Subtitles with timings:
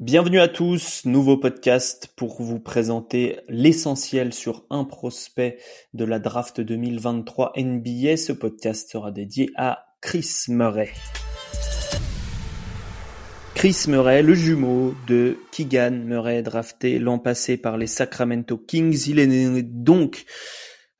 [0.00, 5.56] Bienvenue à tous, nouveau podcast pour vous présenter l'essentiel sur un prospect
[5.92, 8.16] de la draft 2023 NBA.
[8.16, 10.90] Ce podcast sera dédié à Chris Murray.
[13.54, 19.06] Chris Murray, le jumeau de Keegan Murray, drafté l'an passé par les Sacramento Kings.
[19.06, 20.24] Il est donc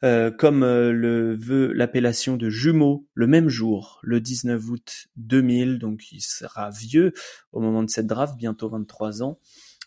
[0.03, 6.13] comme euh, le veut l'appellation de jumeau, le même jour, le 19 août 2000, donc
[6.13, 7.13] il sera vieux
[7.53, 9.39] au moment de cette draft, bientôt 23 ans,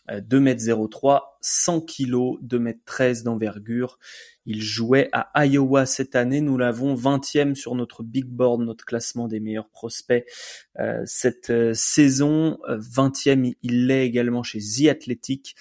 [0.08, 3.98] 2m03, euh, 100 kg, 2m13 d'envergure.
[4.46, 9.28] Il jouait à Iowa cette année, nous l'avons 20e sur notre big board, notre classement
[9.28, 10.24] des meilleurs prospects.
[11.04, 15.54] cette saison, 20e, il l'est également chez The Athletic.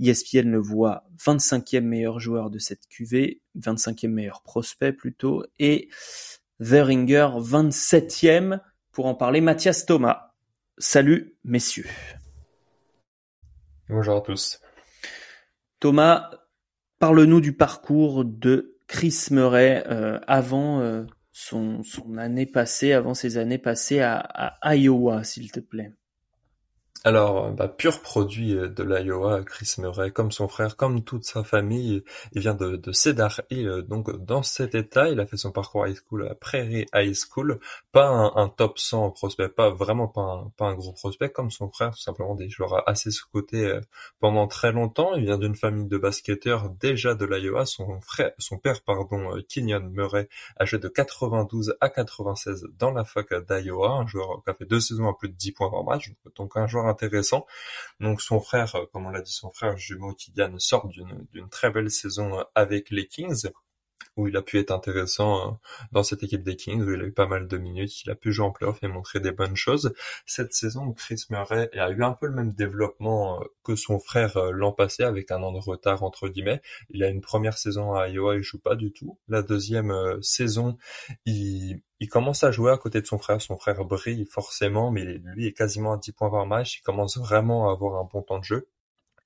[0.00, 5.88] ESPN le voit 25e meilleur joueur de cette QV, 25e meilleur prospect plutôt, et
[6.60, 8.60] The Ringer 27e
[8.92, 10.32] pour en parler Mathias Thomas.
[10.78, 11.86] Salut messieurs.
[13.88, 14.60] Bonjour à tous.
[15.80, 16.30] Thomas,
[16.98, 21.82] parle-nous du parcours de Chris Murray euh, avant euh, son,
[22.16, 25.92] année passée, avant ses années passées à Iowa, s'il te plaît.
[27.04, 31.44] Alors, bah, pur produit euh, de l'Iowa, Chris Murray, comme son frère, comme toute sa
[31.44, 35.86] famille, il vient de, Cedar Hill, donc dans cet état, il a fait son parcours
[35.86, 37.60] high school à Prairie High School,
[37.92, 41.92] pas un, top 100 prospect, pas vraiment pas un, un gros prospect comme son frère,
[41.92, 43.80] tout simplement des joueurs assez sous-cotés euh,
[44.18, 45.14] pendant très longtemps.
[45.14, 49.42] Il vient d'une famille de basketteurs déjà de l'Iowa, son frère, son père, pardon, euh,
[49.48, 50.28] Kenyon Murray,
[50.60, 54.80] âgé de 92 à 96 dans la fac d'Iowa, un joueur qui a fait deux
[54.80, 57.46] saisons à plus de 10 points par match, donc un joueur intéressant.
[58.00, 61.70] Donc son frère, euh, comme on l'a dit, son frère jumeau Kylian sort d'une très
[61.70, 63.48] belle saison euh, avec les Kings
[64.16, 65.52] où il a pu être intéressant euh,
[65.92, 68.16] dans cette équipe des Kings, où il a eu pas mal de minutes, il a
[68.16, 69.92] pu jouer en playoff et montrer des bonnes choses.
[70.26, 74.72] Cette saison, Chris Murray a eu un peu le même développement que son frère l'an
[74.72, 76.60] passé, avec un an de retard entre guillemets.
[76.90, 79.18] Il a une première saison à Iowa, il joue pas du tout.
[79.28, 80.78] La deuxième saison,
[81.24, 83.40] il, il commence à jouer à côté de son frère.
[83.40, 86.78] Son frère brille forcément, mais lui est quasiment à 10 points par match.
[86.78, 88.68] Il commence vraiment à avoir un bon temps de jeu.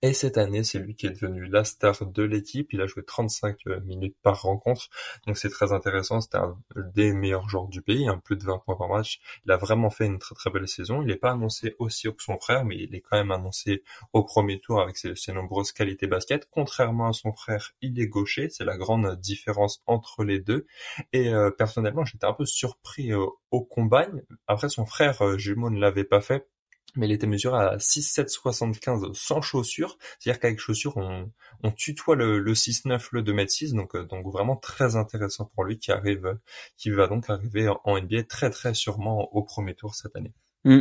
[0.05, 2.73] Et cette année, c'est lui qui est devenu la star de l'équipe.
[2.73, 4.89] Il a joué 35 euh, minutes par rencontre.
[5.29, 6.21] Donc c'est très intéressant.
[6.21, 9.21] C'était un des meilleurs joueurs du pays, hein, plus de 20 points par match.
[9.47, 11.03] Il a vraiment fait une très très belle saison.
[11.03, 13.85] Il n'est pas annoncé aussi haut que son frère, mais il est quand même annoncé
[14.13, 16.49] au premier tour avec ses, nombreuses qualités basket.
[16.51, 18.49] Contrairement à son frère, il est gaucher.
[18.51, 20.67] C'est la grande différence entre les deux.
[21.13, 24.25] Et euh, personnellement, j'étais un peu surpris euh, au combine.
[24.49, 26.49] Après, son frère jumeau ne l'avait pas fait
[26.97, 29.99] mais il était mesuré à 6,775 sans chaussures.
[30.19, 31.31] C'est-à-dire qu'avec chaussures, on,
[31.63, 33.75] on tutoie le, le 6,9, le 2m6.
[33.75, 36.39] Donc, euh, donc vraiment très intéressant pour lui qui arrive,
[36.77, 40.33] qui va donc arriver en NBA très très sûrement au premier tour cette année.
[40.65, 40.81] Mm.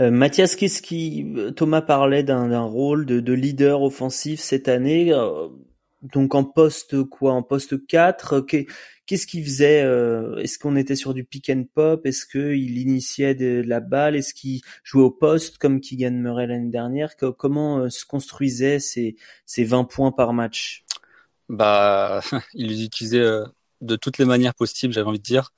[0.00, 5.12] Euh, Mathias, qu'est-ce qui Thomas parlait d'un rôle de, de, leader offensif cette année.
[5.12, 5.48] Euh,
[6.02, 7.32] donc en poste quoi?
[7.32, 8.46] En poste 4
[9.10, 13.34] Qu'est-ce qu'il faisait euh, Est-ce qu'on était sur du pick and pop Est-ce qu'il initiait
[13.34, 17.88] de, la balle Est-ce qu'il jouait au poste comme Keegan Murray l'année dernière Comment euh,
[17.88, 19.16] se construisaient ces,
[19.46, 20.84] ces 20 points par match?
[21.48, 22.20] Bah,
[22.54, 23.44] il les utilisait euh,
[23.80, 25.52] de toutes les manières possibles, j'avais envie de dire.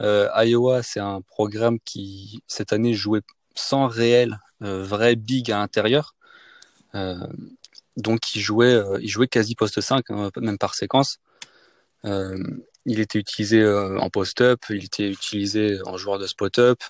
[0.00, 3.22] Iowa, c'est un programme qui cette année jouait
[3.54, 6.16] sans réel vrai big à l'intérieur.
[7.96, 11.20] donc il jouait, il jouait quasi poste 5, hein, même par séquence.
[12.86, 16.80] Il était utilisé euh, en post-up, il était utilisé en joueur de spot-up,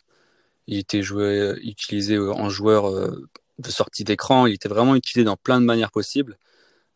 [0.66, 3.26] il était joué, utilisé euh, en joueur euh,
[3.58, 6.38] de sortie d'écran, il était vraiment utilisé dans plein de manières possibles.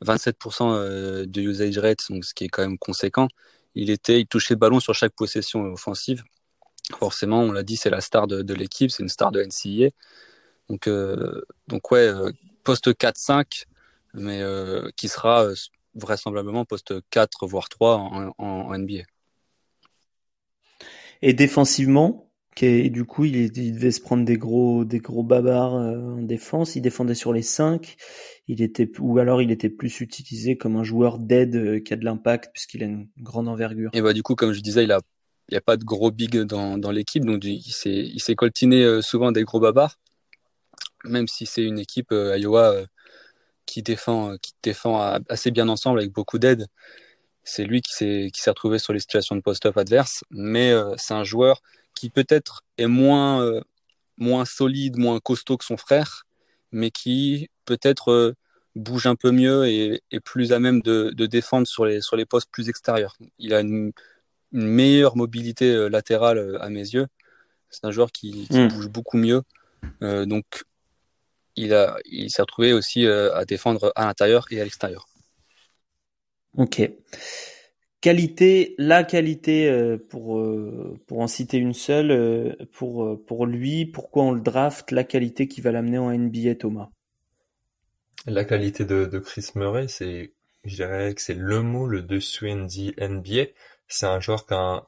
[0.04, 3.28] 27% de usage rate, donc ce qui est quand même conséquent.
[3.74, 6.24] Il était, il touchait le ballon sur chaque possession offensive.
[6.98, 9.90] Forcément, on l'a dit, c'est la star de, l'équipe, c'est une star de NCAA.
[10.70, 10.88] Donc,
[11.68, 12.10] donc ouais,
[12.64, 13.64] poste 4-5,
[14.14, 14.42] mais
[14.96, 15.50] qui sera
[15.94, 19.02] vraisemblablement poste 4 voire 3 en, en, NBA.
[21.22, 25.98] Et défensivement, qui du coup, il, devait se prendre des gros, des gros babards euh,
[25.98, 26.76] en défense.
[26.76, 27.96] Il défendait sur les 5.
[28.48, 31.96] Il était, ou alors il était plus utilisé comme un joueur d'aide euh, qui a
[31.96, 33.90] de l'impact puisqu'il a une grande envergure.
[33.92, 35.00] Et bah du coup, comme je disais, il a,
[35.48, 38.34] il y a pas de gros big dans, dans l'équipe, donc il s'est, il s'est
[38.34, 39.96] coltiné euh, souvent des gros babards.
[41.04, 42.84] Même si c'est une équipe Iowa
[43.70, 46.66] qui défend, euh, qui défend assez bien ensemble avec beaucoup d'aide.
[47.44, 50.94] C'est lui qui s'est, qui s'est retrouvé sur les situations de post-up adverses, mais euh,
[50.98, 51.62] c'est un joueur
[51.94, 53.60] qui peut-être est moins, euh,
[54.18, 56.26] moins solide, moins costaud que son frère,
[56.72, 58.34] mais qui peut-être
[58.74, 62.16] bouge un peu mieux et est plus à même de, de, défendre sur les, sur
[62.16, 63.16] les postes plus extérieurs.
[63.38, 63.92] Il a une,
[64.52, 67.06] meilleure mobilité latérale à mes yeux.
[67.68, 68.66] C'est un joueur qui, qui hmm.
[68.66, 69.42] bouge beaucoup mieux.
[70.00, 70.64] donc
[71.60, 75.06] il a, il s'est retrouvé aussi à défendre à l'intérieur et à l'extérieur.
[76.56, 76.82] Ok.
[78.00, 80.42] Qualité, la qualité pour
[81.06, 85.60] pour en citer une seule pour pour lui, pourquoi on le draft, la qualité qui
[85.60, 86.88] va l'amener en NBA, Thomas?
[88.26, 90.32] La qualité de, de Chris Murray, c'est
[90.64, 93.52] je dirais que c'est le mot le dessus NBA.
[93.88, 94.86] C'est un joueur qui a un,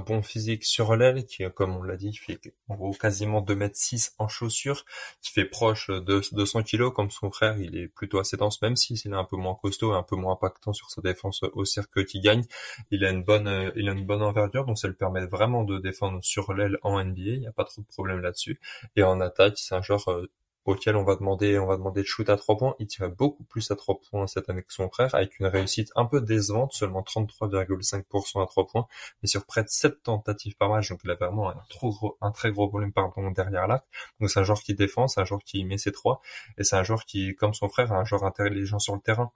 [0.00, 2.38] bon physique sur l'aile, qui, comme on l'a dit, fait
[2.68, 4.84] en gros quasiment 2 mètres 6 en chaussures,
[5.22, 7.58] qui fait proche de 200 kilos comme son frère.
[7.58, 10.16] Il est plutôt assez dense, même s'il est un peu moins costaud et un peu
[10.16, 12.44] moins impactant sur sa défense au cercle qui gagne.
[12.90, 15.78] Il a une bonne, il a une bonne envergure, donc ça lui permet vraiment de
[15.78, 17.20] défendre sur l'aile en NBA.
[17.20, 18.60] Il n'y a pas trop de problème là-dessus.
[18.96, 20.26] Et en attaque, c'est un euh,
[20.66, 22.74] auquel on va demander on va demander de shoot à trois points.
[22.78, 25.90] Il tirait beaucoup plus à trois points cette année que son frère, avec une réussite
[25.96, 28.86] un peu décevante, seulement 33,5% à trois points,
[29.22, 32.18] mais sur près de 7 tentatives par match, donc il a vraiment un, trop gros,
[32.20, 33.84] un très gros volume pardon, derrière l'arc.
[34.20, 36.20] Donc c'est un joueur qui défend, c'est un joueur qui met ses trois,
[36.58, 39.32] et c'est un joueur qui, comme son frère, a un joueur intelligent sur le terrain.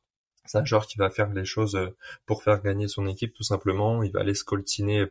[0.46, 3.42] C'est un joueur qui va faire les choses euh, pour faire gagner son équipe tout
[3.42, 4.02] simplement.
[4.02, 5.06] Il va aller scoltiner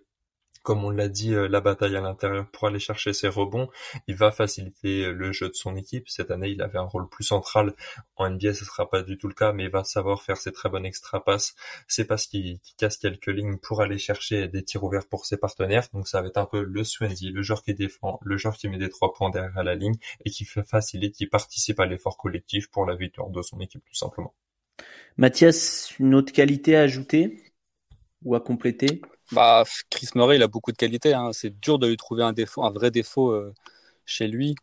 [0.63, 3.69] comme on l'a dit, euh, la bataille à l'intérieur pour aller chercher ses rebonds.
[4.07, 6.09] Il va faciliter euh, le jeu de son équipe.
[6.09, 7.73] Cette année, il avait un rôle plus central.
[8.15, 10.51] En NBA, ce sera pas du tout le cas, mais il va savoir faire ses
[10.51, 11.55] très bonnes extra passes,
[11.87, 15.37] ses passes qui, qui cassent quelques lignes pour aller chercher des tirs ouverts pour ses
[15.37, 15.87] partenaires.
[15.93, 18.67] Donc ça va être un peu le Swansea, le joueur qui défend, le joueur qui
[18.67, 19.95] met des trois points derrière la ligne
[20.25, 23.95] et qui facilite, qui participe à l'effort collectif pour la victoire de son équipe, tout
[23.95, 24.33] simplement.
[25.17, 27.43] Mathias, une autre qualité à ajouter
[28.23, 29.01] ou à compléter?
[29.31, 31.13] Bah, Chris Murray, il a beaucoup de qualités.
[31.13, 31.31] Hein.
[31.33, 33.53] C'est dur de lui trouver un défaut, un vrai défaut euh,
[34.05, 34.55] chez lui.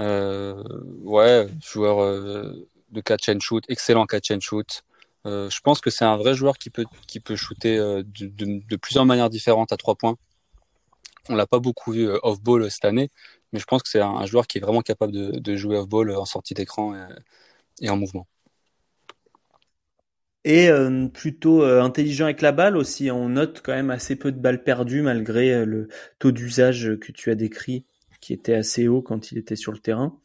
[0.00, 0.62] Euh,
[1.02, 4.82] ouais, joueur euh, de catch and shoot, excellent catch and shoot.
[5.24, 9.30] je pense que c'est un vrai joueur qui peut qui peut shooter de, plusieurs manières
[9.30, 10.16] différentes à trois points.
[11.28, 13.10] On l'a pas beaucoup vu off ball cette année,
[13.52, 15.88] mais je pense que c'est un, joueur qui est vraiment capable de, de jouer off
[15.88, 16.94] ball en sortie d'écran
[17.80, 18.26] et en mouvement
[20.46, 23.10] et euh, plutôt euh, intelligent avec la balle aussi.
[23.10, 25.88] On note quand même assez peu de balles perdues malgré euh, le
[26.20, 27.84] taux d'usage que tu as décrit
[28.20, 30.18] qui était assez haut quand il était sur le terrain.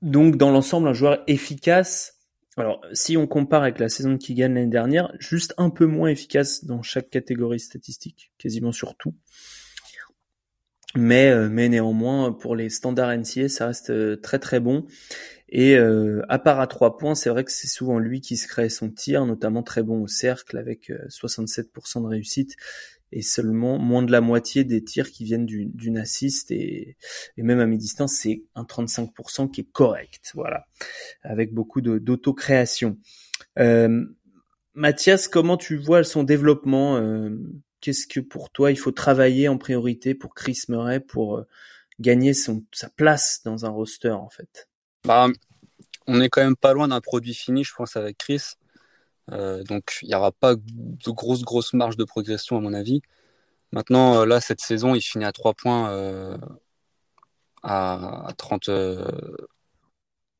[0.00, 2.18] Donc dans l'ensemble, un joueur efficace.
[2.56, 6.08] Alors si on compare avec la saison de Keegan l'année dernière, juste un peu moins
[6.08, 9.14] efficace dans chaque catégorie statistique, quasiment sur tout.
[10.96, 14.86] Mais, mais néanmoins, pour les standards NCA, ça reste très très bon.
[15.50, 18.46] Et euh, à part à trois points, c'est vrai que c'est souvent lui qui se
[18.46, 22.56] crée son tir, notamment très bon au cercle avec 67% euh, de réussite
[23.12, 26.96] et seulement moins de la moitié des tirs qui viennent d'une assist et,
[27.36, 30.66] et, même à mi-distance, c'est un 35% qui est correct, voilà,
[31.22, 32.98] avec beaucoup d'auto-création.
[33.58, 34.04] Euh,
[34.74, 37.30] Mathias, comment tu vois son développement euh,
[37.80, 41.46] Qu'est-ce que pour toi il faut travailler en priorité pour Chris Murray pour euh,
[41.98, 44.69] gagner son, sa place dans un roster en fait?
[45.04, 45.28] Bah,
[46.06, 48.42] on est quand même pas loin d'un produit fini, je pense, avec Chris.
[49.32, 53.00] Euh, donc, il n'y aura pas de grosse, grosse marge de progression, à mon avis.
[53.72, 56.36] Maintenant, euh, là, cette saison, il finit à 3 points euh,
[57.62, 58.68] à, 30,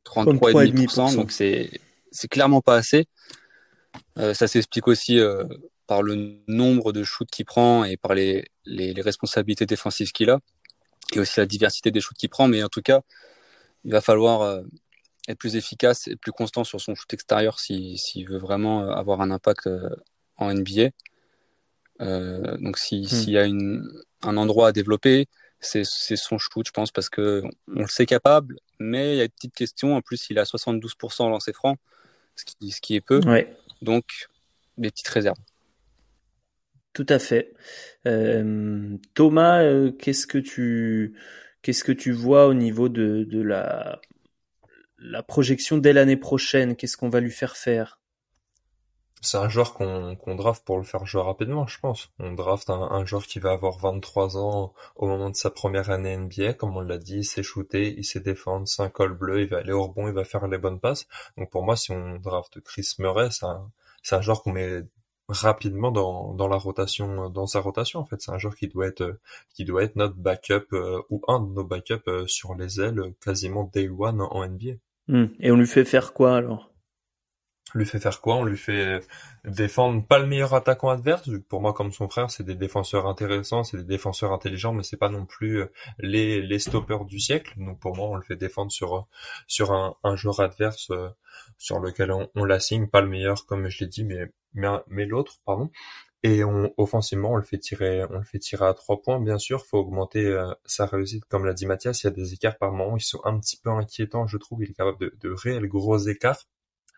[0.04, 1.14] 33,5%.
[1.14, 1.70] Donc, c'est,
[2.10, 3.06] c'est clairement pas assez.
[4.16, 5.20] ça s'explique aussi
[5.86, 10.30] par le nombre de shoots qu'il prend et par les, les, les responsabilités défensives qu'il
[10.30, 10.40] a.
[11.12, 12.48] Et aussi la diversité des shoots qu'il prend.
[12.48, 13.02] Mais en tout cas,
[13.84, 14.62] il va falloir euh,
[15.28, 19.20] être plus efficace et plus constant sur son shoot extérieur s'il veut vraiment euh, avoir
[19.20, 19.90] un impact euh,
[20.36, 20.90] en NBA.
[21.98, 23.04] donc hmm.
[23.04, 23.86] s'il y a une,
[24.22, 25.26] un endroit à développer,
[25.60, 29.24] c'est son shoot, je pense, parce que on le sait capable, mais il y a
[29.24, 29.94] une petite question.
[29.94, 31.76] En plus, il a 72% lancé franc,
[32.34, 33.20] ce qui, ce qui est peu.
[33.82, 34.30] Donc,
[34.78, 35.36] des petites réserves.
[36.94, 37.52] Tout à fait.
[39.12, 41.14] Thomas, qu'est-ce que tu
[41.62, 44.00] Qu'est-ce que tu vois au niveau de, la,
[44.98, 46.76] la projection dès l'année prochaine?
[46.76, 48.00] Qu'est-ce qu'on va lui faire faire?
[49.22, 52.10] C'est un joueur qu'on draft pour le faire jouer rapidement, je pense.
[52.18, 55.90] On draft un, un, joueur qui va avoir 23 ans au moment de sa première
[55.90, 59.12] année NBA, comme on l'a dit, il sait shooter, il sait défendre, c'est un col
[59.12, 61.06] bleu, il va aller au rebond, il va faire les bonnes passes.
[61.36, 63.70] Donc pour moi, si on draft Chris Murray, c'est un,
[64.10, 64.84] un joueur qu'on met
[65.30, 68.20] rapidement dans, dans la rotation, dans sa rotation en fait.
[68.20, 69.18] C'est un joueur qui doit être
[69.54, 73.14] qui doit être notre backup euh, ou un de nos backups euh, sur les ailes
[73.24, 74.74] quasiment day one en NBA.
[75.08, 75.26] Hmm.
[75.38, 76.66] Et on lui fait faire quoi alors?
[77.72, 78.34] On lui fait faire quoi?
[78.34, 79.00] On lui fait
[79.44, 81.30] défendre pas le meilleur attaquant adverse.
[81.48, 84.96] Pour moi, comme son frère, c'est des défenseurs intéressants, c'est des défenseurs intelligents, mais c'est
[84.96, 87.54] pas non plus euh, les les stoppers du siècle.
[87.56, 89.06] Donc pour moi, on le fait défendre sur
[89.46, 90.90] sur un, un joueur adverse
[91.58, 95.06] sur lequel on, on l'assigne, pas le meilleur comme je l'ai dit, mais mais, mais
[95.06, 95.70] l'autre, pardon.
[96.22, 99.38] Et on, offensivement, on le fait tirer, on le fait tirer à trois points, bien
[99.38, 99.64] sûr.
[99.64, 102.02] Faut augmenter euh, sa réussite, comme l'a dit Mathias.
[102.02, 104.62] Il y a des écarts par moment, ils sont un petit peu inquiétants, je trouve.
[104.62, 106.46] Il est capable de, de réels gros écarts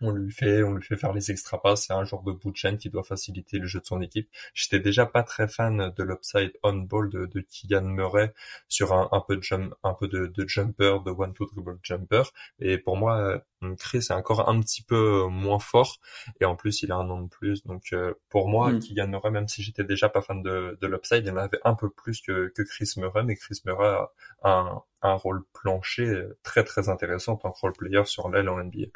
[0.03, 1.87] on lui fait, on lui fait faire les extra passes.
[1.87, 4.29] C'est un genre de bout de chaîne qui doit faciliter le jeu de son équipe.
[4.53, 8.35] J'étais déjà pas très fan de l'upside on ball de, de Keegan Murray
[8.69, 11.79] sur un, un peu de jump, un peu de, de jumper, de one two dribble
[11.83, 12.23] jumper.
[12.59, 16.01] Et pour moi, euh, Chris est encore un petit peu moins fort.
[16.41, 17.65] Et en plus, il a un an de plus.
[17.65, 18.81] Donc euh, pour moi, mm.
[18.81, 21.75] Keegan Murray, même si j'étais déjà pas fan de, de l'upside, il en avait un
[21.75, 23.23] peu plus que, que Chris Murray.
[23.25, 23.97] Mais Chris Murray
[24.43, 28.49] a un, un rôle plancher très très intéressant en tant que role player sur l'aile
[28.49, 28.87] en NBA.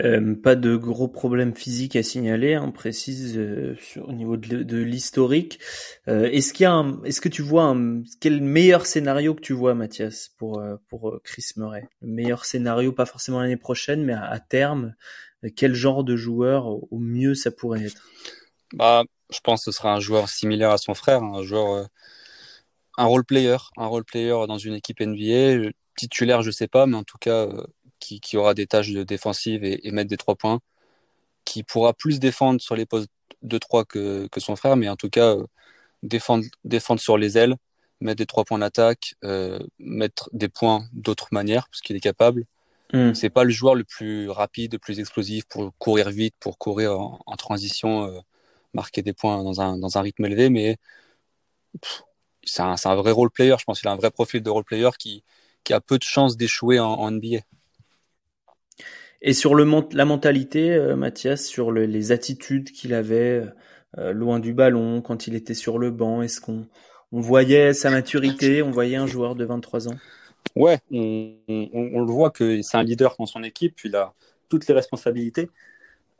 [0.00, 4.38] Euh, pas de gros problèmes physiques à signaler, on hein, précise euh, sur, au niveau
[4.38, 5.58] de, l'historique.
[6.08, 9.52] Euh, est-ce qu'il y a est-ce que tu vois un, quel meilleur scénario que tu
[9.52, 11.88] vois, Mathias, pour pour Chris Murray?
[12.00, 14.94] Le meilleur scénario, pas forcément l'année prochaine, mais à, terme,
[15.56, 18.08] quel genre de joueur au mieux ça pourrait être?
[18.72, 21.86] Bah, je pense que ce sera un joueur similaire à son frère, un joueur,
[22.96, 26.96] un role player, un role player dans une équipe NBA, titulaire, je sais pas, mais
[26.96, 27.46] en tout cas
[28.02, 30.60] qui, aura des tâches de défensive et, mettre des trois points,
[31.44, 33.10] qui pourra plus défendre sur les postes
[33.42, 35.46] de 3 que, son frère, mais en tout cas euh,
[36.02, 37.56] défendre, défendre sur les ailes,
[38.00, 42.44] mettre des trois points d'attaque, euh, mettre des points d'autres manières, parce qu'il est capable.
[42.92, 43.14] Mm.
[43.14, 47.00] C'est pas le joueur le plus rapide, le plus explosif pour courir vite, pour courir
[47.00, 48.20] en, transition, euh,
[48.74, 50.76] marquer des points dans un, dans un rythme élevé, mais
[52.44, 53.56] c'est un, un, vrai role player.
[53.58, 55.24] Je pense qu'il a un vrai profil de role player qui,
[55.64, 57.40] qui a peu de chances d'échouer en, en NBA.
[59.22, 63.46] Et sur le la mentalité, euh, Mathias, sur les attitudes qu'il avait
[63.98, 66.66] euh, loin du ballon, quand il était sur le banc, est-ce qu'on
[67.12, 69.96] on voyait sa maturité, on voyait un joueur de 23 ans?
[70.56, 74.12] Ouais, on, le voit que c'est un leader dans son équipe, il a
[74.48, 75.48] toutes les responsabilités.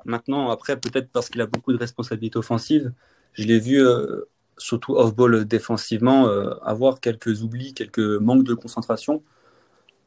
[0.05, 2.93] Maintenant, après, peut-être parce qu'il a beaucoup de responsabilités offensives,
[3.33, 4.29] je l'ai vu, euh,
[4.59, 6.29] surtout off-ball défensivement,
[6.63, 9.25] avoir quelques oublis, quelques manques de concentration.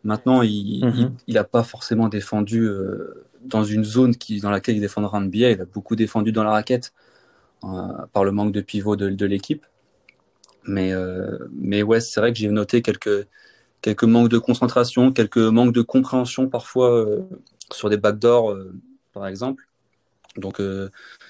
[0.05, 0.81] Maintenant, il
[1.27, 1.47] n'a mhm.
[1.51, 5.50] pas forcément défendu euh, dans une zone qui, dans laquelle il défendra un NBA.
[5.50, 6.93] Il a beaucoup défendu dans la raquette
[7.63, 7.67] euh,
[8.13, 9.65] par le manque de pivot de, l'équipe.
[10.65, 13.27] Mais, euh, mais ouais, c'est vrai que j'ai noté quelques,
[13.81, 17.03] quelques manques de concentration, quelques manques de compréhension parfois
[17.71, 18.55] sur des backdoors,
[19.12, 19.67] par exemple.
[20.38, 20.62] Donc,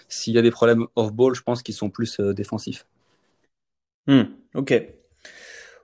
[0.09, 2.85] s'il y a des problèmes off-ball, je pense qu'ils sont plus défensifs.
[4.07, 4.73] Hmm, ok.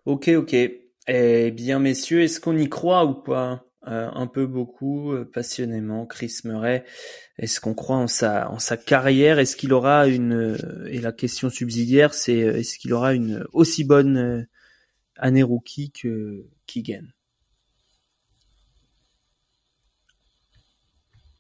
[0.05, 0.81] Ok, ok.
[1.07, 3.65] Eh bien, messieurs, est-ce qu'on y croit ou pas?
[3.87, 6.85] Euh, Un peu beaucoup, euh, passionnément, Chris Murray.
[7.37, 9.39] Est-ce qu'on croit en sa en sa carrière?
[9.39, 13.83] Est-ce qu'il aura une euh, et la question subsidiaire, c'est est-ce qu'il aura une aussi
[13.83, 14.47] bonne
[15.17, 17.07] année rookie que Keegan?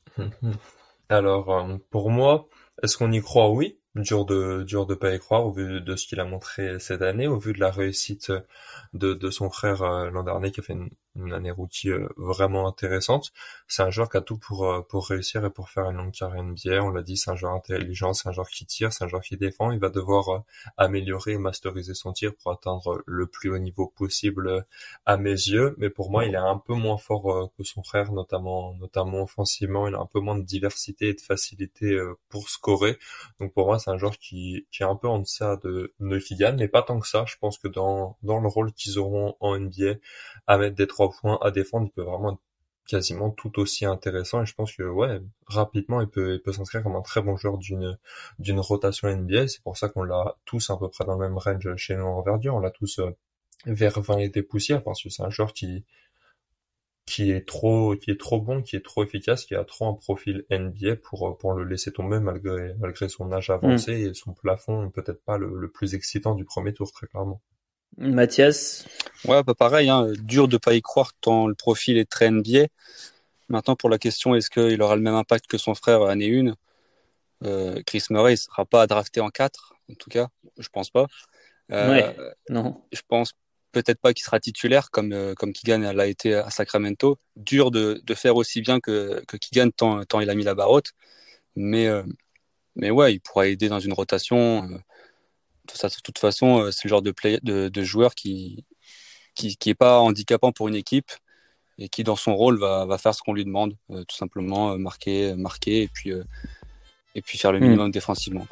[1.09, 2.47] Alors, pour moi,
[2.83, 3.51] est-ce qu'on y croit?
[3.51, 6.79] Oui dur de dur de pas y croire au vu de ce qu'il a montré
[6.79, 8.31] cette année, au vu de la réussite
[8.93, 12.07] de, de son frère euh, l'an dernier qui a fait une, une année rookie euh,
[12.17, 13.31] vraiment intéressante.
[13.67, 16.11] C'est un joueur qui a tout pour euh, pour réussir et pour faire une longue
[16.11, 16.83] carrière NBA.
[16.83, 19.21] On l'a dit, c'est un joueur intelligent, c'est un joueur qui tire, c'est un joueur
[19.21, 19.71] qui défend.
[19.71, 20.43] Il va devoir
[20.77, 24.65] améliorer et masteriser son tir pour atteindre le plus haut niveau possible
[25.05, 25.75] à mes yeux.
[25.77, 29.87] Mais pour moi, il est un peu moins fort que son frère, notamment notamment offensivement.
[29.87, 31.99] Il a un peu moins de diversité et de facilité
[32.29, 32.97] pour scorer.
[33.39, 36.55] Donc pour moi, c'est un joueur qui, qui est un peu en deçà de Nekigan,
[36.57, 37.25] mais pas tant que ça.
[37.27, 39.95] Je pense que dans, dans le rôle qu'ils auront en NBA,
[40.47, 42.41] à mettre des trois points, à défendre, il peut vraiment être
[42.87, 46.83] quasiment tout aussi intéressant et je pense que ouais rapidement il peut il peut s'inscrire
[46.83, 47.97] comme un très bon joueur d'une
[48.39, 51.37] d'une rotation NBA c'est pour ça qu'on l'a tous à peu près dans le même
[51.37, 53.11] range chez nous en verdure on l'a tous euh,
[53.65, 55.85] vers 20 et des poussières parce que c'est un joueur qui
[57.05, 59.93] qui est trop qui est trop bon, qui est trop efficace, qui a trop un
[59.93, 64.09] profil NBA pour pour le laisser tomber malgré malgré son âge avancé mm.
[64.09, 67.41] et son plafond peut-être pas le, plus excitant du premier tour très clairement.
[67.97, 68.85] Mathias
[69.25, 72.67] Ouais, bah pareil, hein, dur de pas y croire tant le profil est très NBA.
[73.49, 76.55] Maintenant pour la question est-ce qu'il aura le même impact que son frère année 1
[77.43, 81.07] euh, Chris Murray ne sera pas drafté en 4 en tout cas, je pense pas.
[81.71, 82.15] Euh, ouais,
[82.49, 82.81] non.
[82.91, 83.33] Je pense
[83.71, 87.19] peut-être pas qu'il sera titulaire comme euh, comme Keegan l'a été à Sacramento.
[87.35, 90.55] Dur de, de faire aussi bien que, que Keegan tant, tant il a mis la
[90.55, 90.91] barre haute.
[91.55, 92.03] Mais, euh,
[92.75, 94.67] mais ouais, il pourra aider dans une rotation.
[95.61, 98.65] Euh, tout ça, de toute façon, c'est le genre de, play, de, de joueur qui,
[99.35, 101.11] qui qui est pas handicapant pour une équipe
[101.77, 105.33] et qui dans son rôle va, va faire ce qu'on lui demande, tout simplement marquer,
[105.35, 106.11] marquer et puis
[107.15, 107.63] et puis faire le hmm.
[107.63, 108.47] minimum défensivement.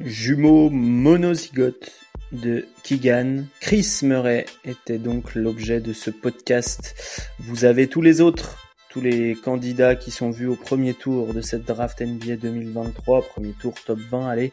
[0.00, 1.92] Jumeau monozygote
[2.32, 3.44] de Keegan.
[3.60, 7.30] Chris Murray était donc l'objet de ce podcast.
[7.38, 8.63] Vous avez tous les autres
[8.94, 13.50] tous les candidats qui sont vus au premier tour de cette draft NBA 2023, premier
[13.50, 14.52] tour top 20, allez,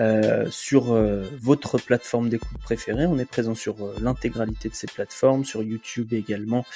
[0.00, 3.06] euh, sur euh, votre plateforme d'écoute préférée.
[3.06, 6.66] On est présent sur euh, l'intégralité de ces plateformes, sur YouTube également.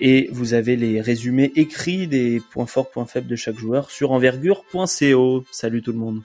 [0.00, 4.12] Et vous avez les résumés écrits des points forts, points faibles de chaque joueur sur
[4.12, 5.44] envergure.co.
[5.50, 6.22] Salut tout le monde.